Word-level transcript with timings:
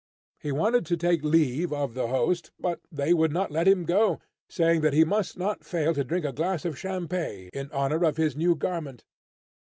He 0.39 0.51
wanted 0.51 0.83
to 0.87 0.97
take 0.97 1.21
leave 1.23 1.71
of 1.71 1.93
the 1.93 2.07
host, 2.07 2.49
but 2.59 2.79
they 2.91 3.13
would 3.13 3.31
not 3.31 3.51
let 3.51 3.67
him 3.67 3.85
go, 3.85 4.19
saying 4.49 4.81
that 4.81 4.93
he 4.93 5.03
must 5.03 5.37
not 5.37 5.63
fail 5.63 5.93
to 5.93 6.03
drink 6.03 6.25
a 6.25 6.33
glass 6.33 6.65
of 6.65 6.75
champagne, 6.75 7.51
in 7.53 7.71
honour 7.71 8.03
of 8.03 8.17
his 8.17 8.35
new 8.35 8.55
garment. 8.55 9.03